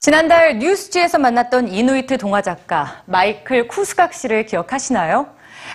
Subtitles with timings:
[0.00, 5.28] 지난달 뉴스지에서 만났던 이누이트 동화 작가 마이클 쿠스각 씨를 기억하시나요?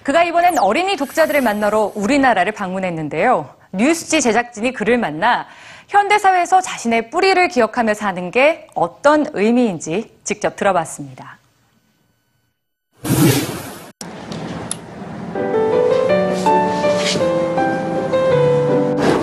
[0.04, 3.56] 그가 이번엔 어린이 독자들을 만나러 우리나라를 방문했는데요.
[3.72, 5.48] 뉴스지 제작진이 그를 만나
[5.88, 11.38] 현대사회에서 자신의 뿌리를 기억하며 사는 게 어떤 의미인지 직접 들어봤습니다.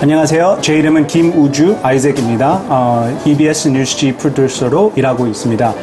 [0.05, 0.59] 안녕하세요.
[0.61, 2.61] 제 이름은 김우주 아이zek입니다.
[2.69, 5.73] 어, EBS 뉴스지 프로듀서로 일하고 있습니다.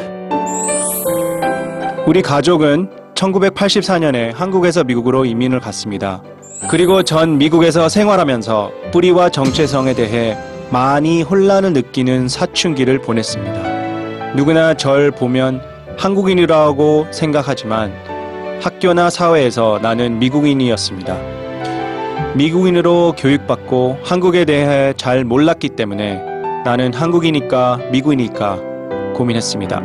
[2.07, 6.23] 우리 가족은 1984년에 한국에서 미국으로 이민을 갔습니다.
[6.69, 10.37] 그리고 전 미국에서 생활하면서 뿌리와 정체성에 대해
[10.71, 14.35] 많이 혼란을 느끼는 사춘기를 보냈습니다.
[14.35, 15.61] 누구나 절 보면
[15.97, 17.91] 한국인이라고 생각하지만
[18.61, 21.42] 학교나 사회에서 나는 미국인이었습니다.
[22.35, 26.15] 미국인으로 교육받고 한국에 대해 잘 몰랐기 때문에
[26.65, 28.57] 나는 한국이니까 미국이니까
[29.13, 29.81] 고민했습니다.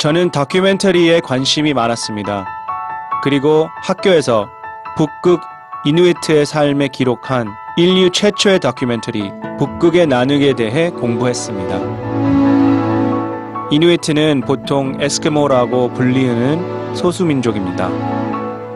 [0.00, 2.46] 저는 다큐멘터리에 관심이 많았습니다.
[3.22, 4.48] 그리고 학교에서
[4.96, 5.42] 북극
[5.84, 7.48] 이누이트의 삶에 기록한
[7.78, 11.78] 인류 최초의 다큐멘터리 북극의 나누기에 대해 공부했습니다.
[13.70, 17.88] 이누이트는 보통 에스키모라고 불리는 소수민족입니다.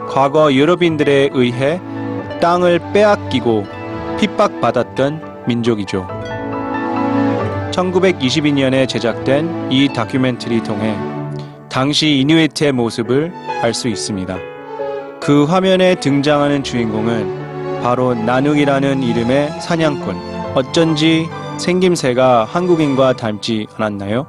[0.09, 1.81] 과거 유럽인들에 의해
[2.41, 3.67] 땅을 빼앗기고
[4.21, 6.07] 핍박받았던 민족이죠.
[7.73, 10.97] 1922년에 제작된 이 다큐멘터리 통해
[11.69, 14.39] 당시 이누이트의 모습을 알 수 있습니다.
[15.19, 17.42] 그 화면에 등장하는 주인공은
[17.83, 20.17] 바로 나누기라는 이름의 사냥꾼.
[20.55, 21.27] 어쩐지
[21.59, 24.27] 생김새가 한국인과 닮지 않았나요?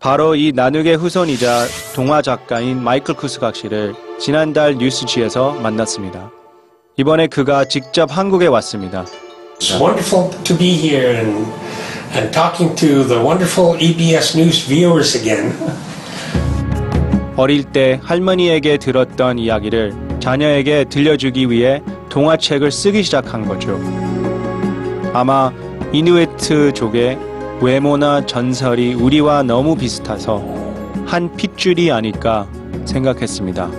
[0.00, 6.30] 바로 이 나누기의 후손이자 동화 작가인 마이클 쿠스각 씨를 지난달 뉴스지에서 만났습니다.
[6.96, 9.04] 이번에 그가 직접 한국에 왔습니다.
[9.58, 11.46] It's wonderful to be here and,
[12.14, 15.52] and talking to the wonderful EBS News viewers again.
[17.36, 23.78] 어릴 때 할머니에게 들었던 이야기를 자녀에게 들려주기 위해 동화책을 쓰기 시작한 거죠.
[25.12, 25.52] 아마
[25.92, 27.18] 이누이트족의
[27.60, 30.42] 외모나 전설이 우리와 너무 비슷해서
[31.04, 32.48] 한 핏줄이 아닐까
[32.86, 33.70] 생각했습니다.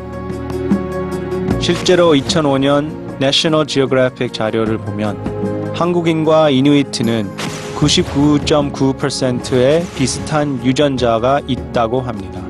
[1.59, 7.27] 실제로 2005년 내셔널 지오그래픽 자료를 보면 한국인과 이누이트는
[7.75, 12.44] 99.9%의 비슷한 유전자가 있다고 합니다.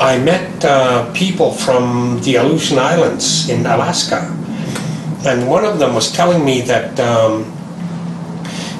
[0.00, 4.26] I met uh, people from the Aleutian Islands in Alaska,
[5.24, 7.44] and one of them was telling me that um,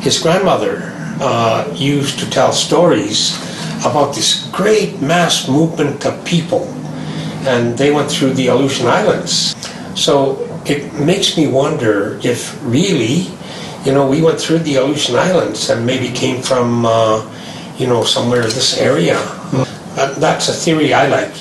[0.03, 3.39] his grandmother uh, used to tell stories
[3.87, 6.67] about this great mass movement of people,
[7.47, 9.55] and they went through the Aleutian Islands.
[9.95, 13.31] So it makes me wonder if really,
[13.85, 17.23] you know, we went through the Aleutian Islands and maybe came from, uh,
[17.79, 19.21] you know, somewhere in this area.
[19.97, 21.33] That, that's a theory I like.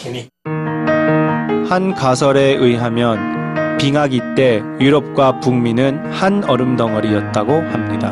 [1.69, 8.11] 한 가설에 의하면 빙하기 때 유럽과 북미는 한 얼음 덩어리였다고 합니다.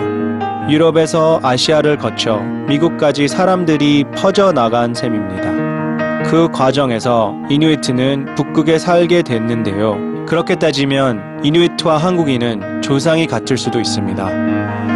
[0.70, 6.24] 유럽에서 아시아를 거쳐 미국까지 사람들이 퍼져 나간 셈입니다.
[6.24, 10.26] 그 과정에서 이누이트는 북극에 살게 됐는데요.
[10.28, 14.91] 그렇게 따지면 이누이트와 한국인은 조상이 같을 수도 있습니다.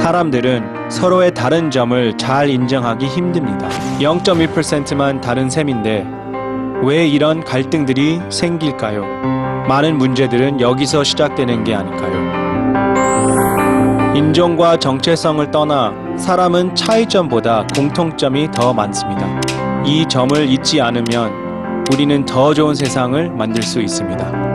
[0.00, 3.68] 사람들은 서로의 다른 점을 잘 인정하기 힘듭니다.
[4.00, 6.06] 0.1%만 다른 셈인데
[6.82, 9.04] 왜 이런 갈등들이 생길까요?
[9.68, 12.40] 많은 문제들은 여기서 시작되는 게 아닐까요?
[14.16, 19.26] 인종과 정체성을 떠나 사람은 차이점보다 공통점이 더 많습니다.
[19.84, 24.49] 이 점을 잊지 않으면 우리는 더 좋은 세상을 만들 수 있습니다.